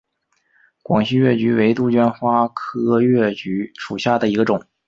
[0.81, 4.65] 广西越桔为杜鹃花科越桔属下的一个种。